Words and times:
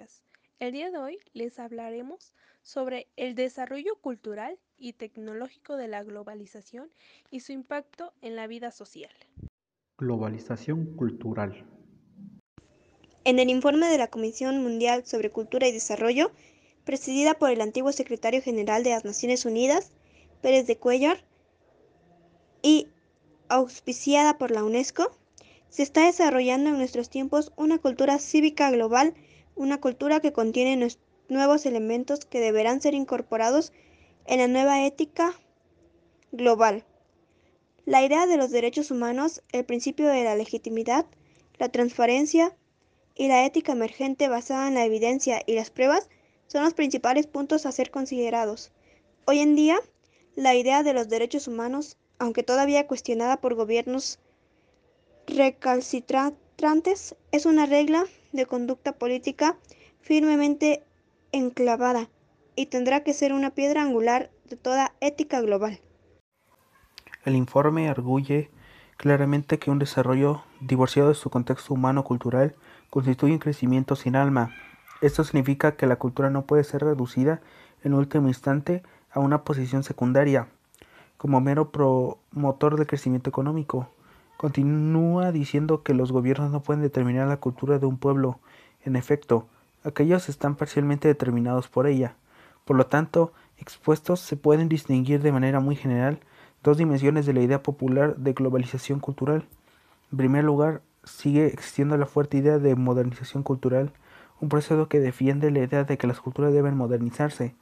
Podcast. 0.00 0.22
El 0.58 0.72
día 0.72 0.90
de 0.90 0.98
hoy 0.98 1.18
les 1.32 1.58
hablaremos 1.58 2.32
sobre 2.62 3.08
el 3.16 3.34
desarrollo 3.34 3.96
cultural 4.00 4.58
y 4.78 4.94
tecnológico 4.94 5.76
de 5.76 5.88
la 5.88 6.02
globalización 6.02 6.90
y 7.30 7.40
su 7.40 7.52
impacto 7.52 8.12
en 8.22 8.36
la 8.36 8.46
vida 8.46 8.70
social. 8.70 9.12
Globalización 9.98 10.96
cultural. 10.96 11.66
En 13.24 13.38
el 13.38 13.50
informe 13.50 13.88
de 13.88 13.98
la 13.98 14.08
Comisión 14.08 14.62
Mundial 14.62 15.04
sobre 15.04 15.30
Cultura 15.30 15.68
y 15.68 15.72
Desarrollo, 15.72 16.30
presidida 16.84 17.34
por 17.34 17.50
el 17.50 17.60
antiguo 17.60 17.92
secretario 17.92 18.40
general 18.40 18.82
de 18.82 18.90
las 18.90 19.04
Naciones 19.04 19.44
Unidas, 19.44 19.92
Pérez 20.40 20.66
de 20.66 20.78
Cuellar, 20.78 21.24
y 22.62 22.88
auspiciada 23.48 24.38
por 24.38 24.50
la 24.50 24.64
UNESCO, 24.64 25.10
se 25.68 25.82
está 25.82 26.06
desarrollando 26.06 26.70
en 26.70 26.78
nuestros 26.78 27.10
tiempos 27.10 27.52
una 27.56 27.78
cultura 27.78 28.18
cívica 28.18 28.70
global, 28.70 29.14
una 29.54 29.80
cultura 29.80 30.20
que 30.20 30.32
contiene 30.32 30.88
nuevos 31.28 31.66
elementos 31.66 32.24
que 32.24 32.40
deberán 32.40 32.80
ser 32.80 32.94
incorporados 32.94 33.72
en 34.26 34.38
la 34.38 34.48
nueva 34.48 34.84
ética 34.84 35.32
global. 36.32 36.84
La 37.84 38.04
idea 38.04 38.26
de 38.26 38.36
los 38.36 38.50
derechos 38.50 38.90
humanos, 38.90 39.42
el 39.52 39.64
principio 39.64 40.08
de 40.08 40.24
la 40.24 40.36
legitimidad, 40.36 41.06
la 41.58 41.68
transparencia 41.70 42.56
y 43.14 43.28
la 43.28 43.44
ética 43.44 43.72
emergente 43.72 44.28
basada 44.28 44.68
en 44.68 44.74
la 44.74 44.84
evidencia 44.84 45.42
y 45.46 45.54
las 45.54 45.70
pruebas 45.70 46.08
son 46.46 46.64
los 46.64 46.74
principales 46.74 47.26
puntos 47.26 47.66
a 47.66 47.72
ser 47.72 47.90
considerados. 47.90 48.72
Hoy 49.26 49.40
en 49.40 49.56
día, 49.56 49.78
la 50.34 50.54
idea 50.54 50.82
de 50.82 50.92
los 50.92 51.08
derechos 51.08 51.48
humanos, 51.48 51.96
aunque 52.18 52.42
todavía 52.42 52.86
cuestionada 52.86 53.40
por 53.40 53.54
gobiernos 53.54 54.18
recalcitrantes 55.26 57.14
es 57.32 57.46
una 57.46 57.66
regla 57.66 58.06
de 58.32 58.46
conducta 58.46 58.92
política 58.92 59.56
firmemente 60.00 60.82
enclavada 61.32 62.08
y 62.56 62.66
tendrá 62.66 63.02
que 63.02 63.14
ser 63.14 63.32
una 63.32 63.50
piedra 63.50 63.82
angular 63.82 64.30
de 64.48 64.56
toda 64.56 64.92
ética 65.00 65.40
global. 65.40 65.80
El 67.24 67.36
informe 67.36 67.88
arguye 67.88 68.50
claramente 68.96 69.58
que 69.58 69.70
un 69.70 69.78
desarrollo 69.78 70.42
divorciado 70.60 71.08
de 71.08 71.14
su 71.14 71.30
contexto 71.30 71.74
humano-cultural 71.74 72.54
constituye 72.90 73.32
un 73.32 73.38
crecimiento 73.38 73.96
sin 73.96 74.16
alma. 74.16 74.54
Esto 75.00 75.24
significa 75.24 75.76
que 75.76 75.86
la 75.86 75.96
cultura 75.96 76.28
no 76.28 76.44
puede 76.44 76.64
ser 76.64 76.82
reducida 76.82 77.40
en 77.82 77.94
último 77.94 78.28
instante 78.28 78.82
a 79.10 79.20
una 79.20 79.44
posición 79.44 79.82
secundaria, 79.82 80.48
como 81.16 81.40
mero 81.40 81.70
promotor 81.70 82.76
del 82.76 82.86
crecimiento 82.86 83.30
económico. 83.30 83.88
Continúa 84.40 85.32
diciendo 85.32 85.82
que 85.82 85.92
los 85.92 86.12
gobiernos 86.12 86.50
no 86.50 86.62
pueden 86.62 86.80
determinar 86.80 87.28
la 87.28 87.36
cultura 87.36 87.78
de 87.78 87.84
un 87.84 87.98
pueblo. 87.98 88.40
En 88.82 88.96
efecto, 88.96 89.46
aquellos 89.84 90.30
están 90.30 90.56
parcialmente 90.56 91.08
determinados 91.08 91.68
por 91.68 91.86
ella. 91.86 92.14
Por 92.64 92.78
lo 92.78 92.86
tanto, 92.86 93.34
expuestos 93.58 94.20
se 94.20 94.38
pueden 94.38 94.70
distinguir 94.70 95.20
de 95.20 95.30
manera 95.30 95.60
muy 95.60 95.76
general 95.76 96.20
dos 96.62 96.78
dimensiones 96.78 97.26
de 97.26 97.34
la 97.34 97.42
idea 97.42 97.62
popular 97.62 98.16
de 98.16 98.32
globalización 98.32 98.98
cultural. 98.98 99.44
En 100.10 100.16
primer 100.16 100.42
lugar, 100.42 100.80
sigue 101.04 101.48
existiendo 101.48 101.98
la 101.98 102.06
fuerte 102.06 102.38
idea 102.38 102.58
de 102.58 102.76
modernización 102.76 103.42
cultural, 103.42 103.92
un 104.40 104.48
proceso 104.48 104.88
que 104.88 105.00
defiende 105.00 105.50
la 105.50 105.58
idea 105.58 105.84
de 105.84 105.98
que 105.98 106.06
las 106.06 106.20
culturas 106.20 106.54
deben 106.54 106.78
modernizarse. 106.78 107.54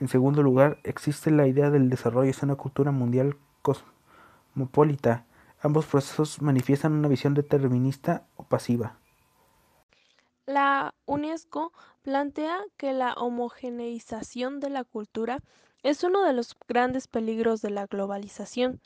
En 0.00 0.08
segundo 0.08 0.42
lugar, 0.42 0.76
existe 0.84 1.30
la 1.30 1.46
idea 1.46 1.70
del 1.70 1.88
desarrollo 1.88 2.30
de 2.30 2.38
una 2.44 2.56
cultura 2.56 2.90
mundial 2.90 3.38
cosmopolita, 3.62 5.24
Ambos 5.60 5.86
procesos 5.86 6.42
manifiestan 6.42 6.92
una 6.92 7.08
visión 7.08 7.34
determinista 7.34 8.26
o 8.36 8.44
pasiva. 8.44 8.98
La 10.46 10.94
UNESCO 11.06 11.72
plantea 12.02 12.60
que 12.76 12.92
la 12.92 13.14
homogeneización 13.14 14.60
de 14.60 14.70
la 14.70 14.84
cultura 14.84 15.40
es 15.82 16.04
uno 16.04 16.22
de 16.24 16.32
los 16.32 16.56
grandes 16.68 17.08
peligros 17.08 17.62
de 17.62 17.70
la 17.70 17.86
globalización. 17.86 18.80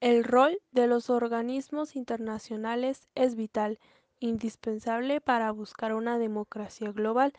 El 0.00 0.24
rol 0.24 0.60
de 0.72 0.86
los 0.86 1.10
organismos 1.10 1.96
internacionales 1.96 3.08
es 3.14 3.36
vital, 3.36 3.78
indispensable 4.18 5.20
para 5.20 5.50
buscar 5.52 5.94
una 5.94 6.18
democracia 6.18 6.90
global. 6.92 7.32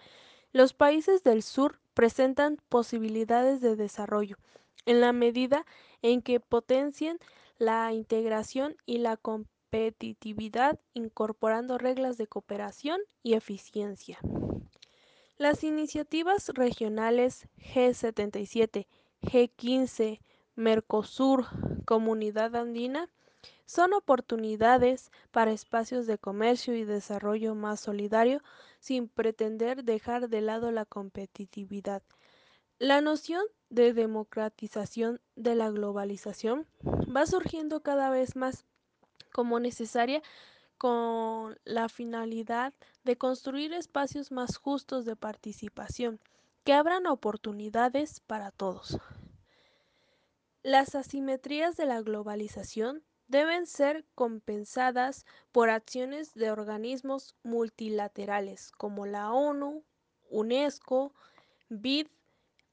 Los 0.51 0.73
países 0.73 1.23
del 1.23 1.43
sur 1.43 1.79
presentan 1.93 2.57
posibilidades 2.69 3.61
de 3.61 3.75
desarrollo 3.75 4.37
en 4.85 5.01
la 5.01 5.13
medida 5.13 5.65
en 6.01 6.21
que 6.21 6.39
potencien 6.39 7.19
la 7.57 7.93
integración 7.93 8.75
y 8.85 8.97
la 8.97 9.17
competitividad 9.17 10.79
incorporando 10.93 11.77
reglas 11.77 12.17
de 12.17 12.27
cooperación 12.27 12.99
y 13.21 13.33
eficiencia. 13.33 14.19
Las 15.37 15.63
iniciativas 15.63 16.49
regionales 16.49 17.47
G77, 17.57 18.87
G15, 19.21 20.19
Mercosur, 20.55 21.45
Comunidad 21.85 22.55
Andina 22.55 23.09
son 23.65 23.93
oportunidades 23.93 25.11
para 25.31 25.51
espacios 25.51 26.05
de 26.05 26.17
comercio 26.17 26.75
y 26.75 26.83
desarrollo 26.83 27.55
más 27.55 27.79
solidario 27.79 28.41
sin 28.79 29.07
pretender 29.07 29.83
dejar 29.83 30.29
de 30.29 30.41
lado 30.41 30.71
la 30.71 30.85
competitividad. 30.85 32.03
La 32.83 32.99
noción 32.99 33.45
de 33.69 33.93
democratización 33.93 35.21
de 35.37 35.55
la 35.55 35.69
globalización 35.69 36.67
va 36.83 37.25
surgiendo 37.25 37.81
cada 37.81 38.09
vez 38.09 38.35
más 38.35 38.65
como 39.31 39.61
necesaria 39.61 40.21
con 40.77 41.57
la 41.63 41.87
finalidad 41.87 42.73
de 43.05 43.17
construir 43.17 43.71
espacios 43.71 44.33
más 44.33 44.57
justos 44.57 45.05
de 45.05 45.15
participación 45.15 46.19
que 46.65 46.73
abran 46.73 47.07
oportunidades 47.07 48.19
para 48.19 48.51
todos. 48.51 48.99
Las 50.61 50.93
asimetrías 50.93 51.77
de 51.77 51.85
la 51.85 52.01
globalización 52.01 53.01
deben 53.29 53.65
ser 53.65 54.03
compensadas 54.13 55.25
por 55.53 55.69
acciones 55.69 56.33
de 56.33 56.51
organismos 56.51 57.33
multilaterales 57.43 58.73
como 58.73 59.05
la 59.05 59.31
ONU, 59.31 59.85
UNESCO, 60.29 61.13
BID, 61.69 62.07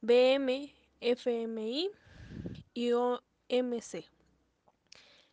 BM, 0.02 0.74
FMI 1.02 1.90
y 2.72 2.92
OMC. 2.92 4.06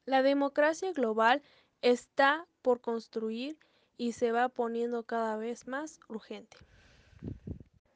La 0.03 0.21
democracia 0.21 0.91
global 0.91 1.41
está 1.81 2.45
por 2.61 2.81
construir 2.81 3.57
y 3.95 4.11
se 4.11 4.33
va 4.33 4.49
poniendo 4.49 5.03
cada 5.03 5.37
vez 5.37 5.67
más 5.67 6.01
urgente. 6.09 6.57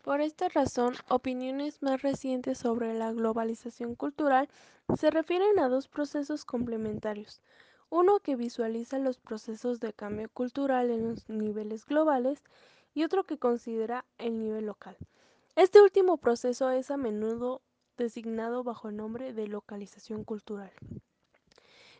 Por 0.01 0.21
esta 0.21 0.47
razón, 0.47 0.95
opiniones 1.09 1.83
más 1.83 2.01
recientes 2.01 2.59
sobre 2.59 2.93
la 2.93 3.11
globalización 3.11 3.95
cultural 3.95 4.47
se 4.95 5.11
refieren 5.11 5.59
a 5.59 5.67
dos 5.67 5.89
procesos 5.89 6.45
complementarios. 6.45 7.41
Uno 7.89 8.21
que 8.21 8.37
visualiza 8.37 8.97
los 8.97 9.19
procesos 9.19 9.81
de 9.81 9.91
cambio 9.91 10.29
cultural 10.29 10.89
en 10.89 11.09
los 11.09 11.27
niveles 11.27 11.85
globales 11.85 12.41
y 12.93 13.03
otro 13.03 13.25
que 13.25 13.37
considera 13.37 14.05
el 14.17 14.39
nivel 14.39 14.67
local. 14.67 14.95
Este 15.57 15.81
último 15.81 16.15
proceso 16.15 16.69
es 16.69 16.91
a 16.91 16.97
menudo 16.97 17.61
designado 17.97 18.63
bajo 18.63 18.87
el 18.87 18.95
nombre 18.95 19.33
de 19.33 19.47
localización 19.47 20.23
cultural. 20.23 20.71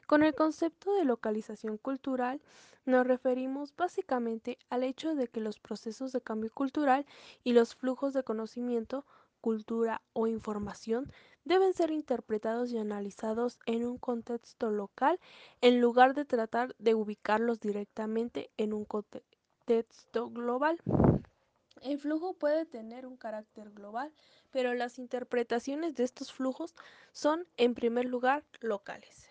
Con 0.07 0.23
el 0.23 0.33
concepto 0.33 0.93
de 0.93 1.03
localización 1.03 1.77
cultural 1.77 2.41
nos 2.85 3.05
referimos 3.05 3.75
básicamente 3.75 4.57
al 4.69 4.83
hecho 4.83 5.15
de 5.15 5.27
que 5.27 5.41
los 5.41 5.59
procesos 5.59 6.13
de 6.13 6.21
cambio 6.21 6.49
cultural 6.53 7.05
y 7.43 7.51
los 7.51 7.75
flujos 7.75 8.13
de 8.13 8.23
conocimiento, 8.23 9.05
cultura 9.41 10.01
o 10.13 10.27
información 10.27 11.11
deben 11.43 11.73
ser 11.73 11.91
interpretados 11.91 12.71
y 12.71 12.77
analizados 12.77 13.59
en 13.65 13.85
un 13.85 13.97
contexto 13.97 14.71
local 14.71 15.19
en 15.59 15.81
lugar 15.81 16.13
de 16.13 16.23
tratar 16.23 16.73
de 16.79 16.95
ubicarlos 16.95 17.59
directamente 17.59 18.49
en 18.55 18.71
un 18.71 18.85
contexto 18.85 20.29
global. 20.29 20.79
El 21.81 21.97
flujo 21.97 22.33
puede 22.33 22.67
tener 22.67 23.07
un 23.07 23.17
carácter 23.17 23.71
global, 23.71 24.11
pero 24.51 24.75
las 24.75 24.99
interpretaciones 24.99 25.95
de 25.95 26.03
estos 26.03 26.31
flujos 26.31 26.75
son, 27.11 27.47
en 27.57 27.73
primer 27.73 28.05
lugar, 28.05 28.43
locales. 28.61 29.27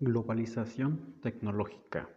Globalización 0.00 1.20
tecnológica. 1.22 2.10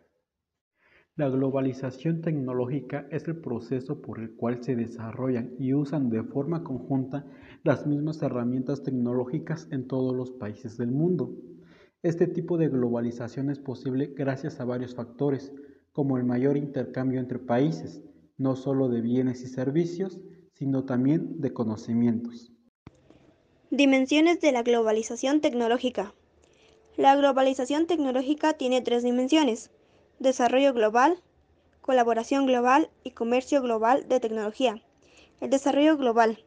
La 1.16 1.30
globalización 1.30 2.22
tecnológica 2.22 3.08
es 3.12 3.28
el 3.28 3.40
proceso 3.40 4.02
por 4.02 4.20
el 4.20 4.36
cual 4.36 4.64
se 4.64 4.76
desarrollan 4.76 5.54
y 5.60 5.76
usan 5.76 6.10
de 6.10 6.24
forma 6.24 6.64
conjunta 6.64 7.28
las 7.64 7.86
mismas 7.86 8.24
herramientas 8.24 8.82
tecnológicas 8.82 9.68
en 9.72 9.88
todos 9.88 10.16
los 10.16 10.32
países 10.32 10.78
del 10.78 10.90
mundo. 10.90 11.36
Este 12.02 12.26
tipo 12.26 12.58
de 12.58 12.70
globalización 12.70 13.52
es 13.52 13.60
posible 13.60 14.14
gracias 14.16 14.60
a 14.60 14.66
varios 14.66 14.96
factores, 14.96 15.54
como 15.98 16.18
el 16.18 16.26
mayor 16.26 16.58
intercambio 16.58 17.20
entre 17.20 17.40
países, 17.40 18.04
no 18.38 18.56
solo 18.56 18.88
de 18.88 19.02
bienes 19.02 19.42
y 19.42 19.48
servicios, 19.48 20.20
sino 20.54 20.86
también 20.86 21.42
de 21.42 21.54
conocimientos. 21.54 22.52
Dimensiones 23.72 24.40
de 24.40 24.52
la 24.52 24.62
globalización 24.62 25.42
tecnológica. 25.42 26.14
La 26.98 27.16
globalización 27.16 27.88
tecnológica 27.88 28.54
tiene 28.54 28.82
tres 28.82 29.02
dimensiones, 29.02 29.72
desarrollo 30.20 30.72
global, 30.72 31.24
colaboración 31.82 32.46
global 32.46 32.92
y 33.04 33.10
comercio 33.10 33.64
global 33.64 34.08
de 34.08 34.20
tecnología. 34.20 34.84
El 35.42 35.50
desarrollo 35.50 35.98
global. 35.98 36.44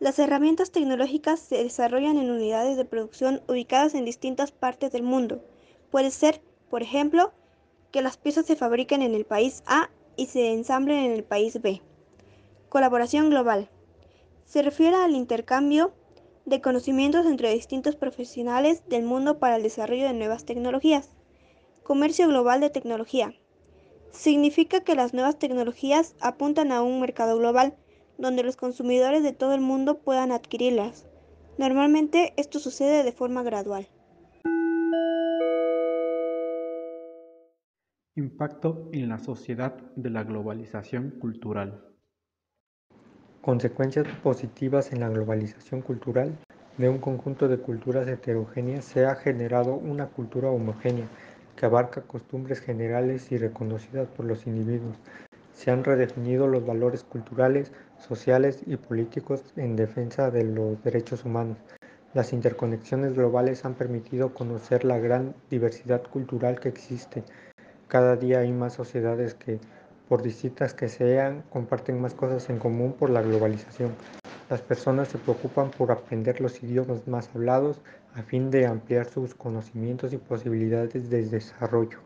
Las 0.00 0.18
herramientas 0.18 0.70
tecnológicas 0.70 1.40
se 1.40 1.62
desarrollan 1.62 2.16
en 2.16 2.30
unidades 2.30 2.78
de 2.78 2.86
producción 2.86 3.42
ubicadas 3.48 3.94
en 3.94 4.06
distintas 4.06 4.50
partes 4.50 4.92
del 4.92 5.02
mundo. 5.02 5.44
Puede 5.90 6.10
ser, 6.10 6.40
por 6.70 6.80
ejemplo, 6.80 7.34
que 7.90 8.02
las 8.02 8.16
piezas 8.16 8.46
se 8.46 8.56
fabriquen 8.56 9.02
en 9.02 9.14
el 9.14 9.24
país 9.24 9.62
A 9.66 9.90
y 10.16 10.26
se 10.26 10.52
ensamblen 10.52 10.98
en 11.04 11.12
el 11.12 11.24
país 11.24 11.60
B. 11.62 11.80
Colaboración 12.68 13.30
global. 13.30 13.70
Se 14.44 14.62
refiere 14.62 14.96
al 14.96 15.14
intercambio 15.14 15.92
de 16.44 16.60
conocimientos 16.60 17.26
entre 17.26 17.52
distintos 17.52 17.96
profesionales 17.96 18.82
del 18.88 19.04
mundo 19.04 19.38
para 19.38 19.56
el 19.56 19.62
desarrollo 19.62 20.06
de 20.06 20.14
nuevas 20.14 20.44
tecnologías. 20.44 21.10
Comercio 21.82 22.28
global 22.28 22.60
de 22.60 22.70
tecnología. 22.70 23.34
Significa 24.10 24.80
que 24.80 24.94
las 24.94 25.14
nuevas 25.14 25.38
tecnologías 25.38 26.14
apuntan 26.20 26.72
a 26.72 26.82
un 26.82 27.00
mercado 27.00 27.38
global 27.38 27.76
donde 28.16 28.42
los 28.42 28.56
consumidores 28.56 29.22
de 29.22 29.32
todo 29.32 29.54
el 29.54 29.60
mundo 29.60 29.98
puedan 29.98 30.32
adquirirlas. 30.32 31.06
Normalmente 31.56 32.34
esto 32.36 32.58
sucede 32.58 33.04
de 33.04 33.12
forma 33.12 33.42
gradual. 33.42 33.88
Impacto 38.18 38.88
en 38.92 39.08
la 39.08 39.20
sociedad 39.20 39.76
de 39.94 40.10
la 40.10 40.24
globalización 40.24 41.10
cultural. 41.20 41.84
Consecuencias 43.42 44.08
positivas 44.24 44.92
en 44.92 44.98
la 44.98 45.08
globalización 45.08 45.82
cultural 45.82 46.36
de 46.78 46.88
un 46.88 46.98
conjunto 46.98 47.46
de 47.46 47.58
culturas 47.58 48.08
heterogéneas 48.08 48.84
se 48.84 49.06
ha 49.06 49.14
generado 49.14 49.74
una 49.76 50.08
cultura 50.08 50.50
homogénea 50.50 51.06
que 51.54 51.66
abarca 51.66 52.02
costumbres 52.02 52.58
generales 52.58 53.30
y 53.30 53.38
reconocidas 53.38 54.08
por 54.08 54.26
los 54.26 54.48
individuos. 54.48 54.96
Se 55.52 55.70
han 55.70 55.84
redefinido 55.84 56.48
los 56.48 56.66
valores 56.66 57.04
culturales, 57.04 57.70
sociales 57.98 58.64
y 58.66 58.78
políticos 58.78 59.44
en 59.54 59.76
defensa 59.76 60.32
de 60.32 60.42
los 60.42 60.82
derechos 60.82 61.24
humanos. 61.24 61.58
Las 62.14 62.32
interconexiones 62.32 63.14
globales 63.14 63.64
han 63.64 63.74
permitido 63.74 64.34
conocer 64.34 64.84
la 64.84 64.98
gran 64.98 65.36
diversidad 65.50 66.02
cultural 66.02 66.58
que 66.58 66.68
existe. 66.68 67.22
Cada 67.88 68.16
día 68.16 68.40
hay 68.40 68.52
más 68.52 68.74
sociedades 68.74 69.32
que, 69.32 69.60
por 70.10 70.22
distintas 70.22 70.74
que 70.74 70.90
sean, 70.90 71.42
comparten 71.48 71.98
más 71.98 72.12
cosas 72.12 72.50
en 72.50 72.58
común 72.58 72.92
por 72.92 73.08
la 73.08 73.22
globalización. 73.22 73.92
Las 74.50 74.60
personas 74.60 75.08
se 75.08 75.16
preocupan 75.16 75.70
por 75.70 75.90
aprender 75.90 76.38
los 76.42 76.62
idiomas 76.62 77.08
más 77.08 77.30
hablados 77.34 77.80
a 78.14 78.22
fin 78.22 78.50
de 78.50 78.66
ampliar 78.66 79.06
sus 79.06 79.34
conocimientos 79.34 80.12
y 80.12 80.18
posibilidades 80.18 81.08
de 81.08 81.24
desarrollo. 81.24 82.00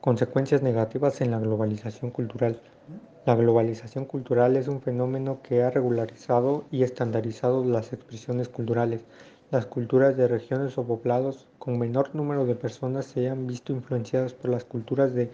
Consecuencias 0.00 0.62
negativas 0.62 1.20
en 1.20 1.30
la 1.30 1.38
globalización 1.38 2.10
cultural. 2.10 2.60
La 3.24 3.36
globalización 3.36 4.06
cultural 4.06 4.56
es 4.56 4.66
un 4.66 4.82
fenómeno 4.82 5.42
que 5.42 5.62
ha 5.62 5.70
regularizado 5.70 6.64
y 6.72 6.82
estandarizado 6.82 7.64
las 7.64 7.92
expresiones 7.92 8.48
culturales. 8.48 9.04
Las 9.54 9.66
culturas 9.66 10.16
de 10.16 10.26
regiones 10.26 10.76
o 10.78 10.84
poblados 10.84 11.46
con 11.60 11.78
menor 11.78 12.12
número 12.12 12.44
de 12.44 12.56
personas 12.56 13.04
se 13.04 13.28
han 13.28 13.46
visto 13.46 13.72
influenciadas 13.72 14.34
por 14.34 14.50
las 14.50 14.64
culturas 14.64 15.14
de 15.14 15.30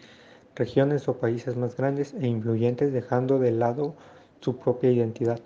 regiones 0.54 1.08
o 1.08 1.16
países 1.16 1.56
más 1.56 1.74
grandes 1.74 2.12
e 2.12 2.26
influyentes 2.26 2.92
dejando 2.92 3.38
de 3.38 3.52
lado 3.52 3.94
su 4.40 4.58
propia 4.58 4.90
identidad. 4.90 5.40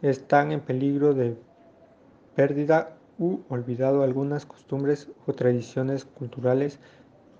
Están 0.00 0.52
en 0.52 0.60
peligro 0.60 1.12
de 1.12 1.36
pérdida 2.36 2.96
u 3.18 3.40
olvidado 3.48 4.04
algunas 4.04 4.46
costumbres 4.46 5.08
o 5.26 5.32
tradiciones 5.32 6.04
culturales 6.04 6.78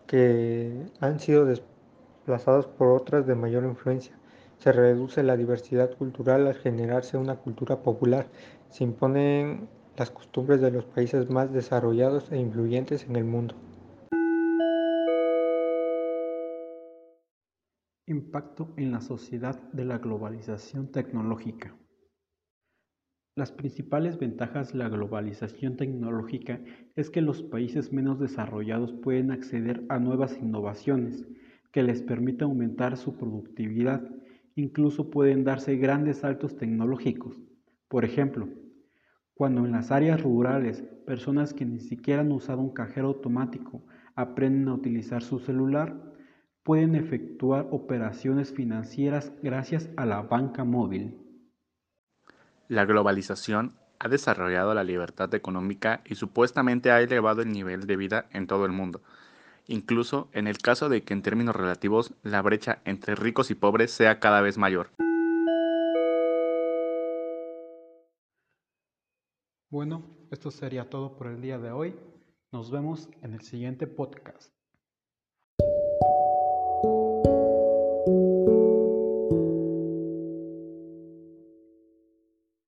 que 0.08 0.72
han 0.98 1.20
sido 1.20 1.44
desplazados 1.44 2.66
por 2.66 2.88
otras 2.88 3.28
de 3.28 3.36
mayor 3.36 3.62
influencia. 3.62 4.18
Se 4.58 4.72
reduce 4.72 5.22
la 5.22 5.36
diversidad 5.36 5.94
cultural 5.96 6.48
al 6.48 6.54
generarse 6.54 7.16
una 7.16 7.36
cultura 7.36 7.76
popular. 7.76 8.26
Se 8.70 8.82
imponen 8.82 9.77
las 9.98 10.10
costumbres 10.12 10.60
de 10.60 10.70
los 10.70 10.84
países 10.84 11.28
más 11.28 11.52
desarrollados 11.52 12.30
e 12.30 12.38
influyentes 12.38 13.04
en 13.04 13.16
el 13.16 13.24
mundo. 13.24 13.56
Impacto 18.06 18.72
en 18.76 18.92
la 18.92 19.00
sociedad 19.00 19.60
de 19.72 19.84
la 19.84 19.98
globalización 19.98 20.92
tecnológica. 20.92 21.76
Las 23.36 23.52
principales 23.52 24.18
ventajas 24.18 24.72
de 24.72 24.78
la 24.78 24.88
globalización 24.88 25.76
tecnológica 25.76 26.60
es 26.96 27.10
que 27.10 27.20
los 27.20 27.42
países 27.42 27.92
menos 27.92 28.18
desarrollados 28.18 28.92
pueden 28.92 29.30
acceder 29.30 29.84
a 29.88 29.98
nuevas 29.98 30.38
innovaciones 30.38 31.26
que 31.72 31.82
les 31.82 32.02
permiten 32.02 32.44
aumentar 32.44 32.96
su 32.96 33.16
productividad. 33.16 34.02
Incluso 34.54 35.10
pueden 35.10 35.44
darse 35.44 35.76
grandes 35.76 36.18
saltos 36.18 36.56
tecnológicos. 36.56 37.40
Por 37.88 38.04
ejemplo, 38.04 38.48
cuando 39.38 39.64
en 39.64 39.70
las 39.70 39.92
áreas 39.92 40.20
rurales 40.20 40.82
personas 41.06 41.54
que 41.54 41.64
ni 41.64 41.78
siquiera 41.78 42.22
han 42.22 42.32
usado 42.32 42.60
un 42.60 42.74
cajero 42.74 43.06
automático 43.06 43.84
aprenden 44.16 44.66
a 44.66 44.74
utilizar 44.74 45.22
su 45.22 45.38
celular, 45.38 45.94
pueden 46.64 46.96
efectuar 46.96 47.68
operaciones 47.70 48.52
financieras 48.52 49.32
gracias 49.40 49.90
a 49.96 50.06
la 50.06 50.22
banca 50.22 50.64
móvil. 50.64 51.16
La 52.66 52.84
globalización 52.84 53.74
ha 54.00 54.08
desarrollado 54.08 54.74
la 54.74 54.82
libertad 54.82 55.32
económica 55.32 56.00
y 56.04 56.16
supuestamente 56.16 56.90
ha 56.90 57.00
elevado 57.00 57.40
el 57.40 57.52
nivel 57.52 57.86
de 57.86 57.96
vida 57.96 58.26
en 58.32 58.48
todo 58.48 58.66
el 58.66 58.72
mundo, 58.72 59.02
incluso 59.68 60.28
en 60.32 60.48
el 60.48 60.58
caso 60.58 60.88
de 60.88 61.04
que 61.04 61.14
en 61.14 61.22
términos 61.22 61.54
relativos 61.54 62.12
la 62.24 62.42
brecha 62.42 62.80
entre 62.84 63.14
ricos 63.14 63.52
y 63.52 63.54
pobres 63.54 63.92
sea 63.92 64.18
cada 64.18 64.40
vez 64.40 64.58
mayor. 64.58 64.90
Bueno, 69.70 70.02
esto 70.30 70.50
sería 70.50 70.88
todo 70.88 71.14
por 71.14 71.26
el 71.26 71.42
día 71.42 71.58
de 71.58 71.70
hoy. 71.70 71.94
Nos 72.52 72.70
vemos 72.70 73.10
en 73.20 73.34
el 73.34 73.42
siguiente 73.42 73.86
podcast. 73.86 74.57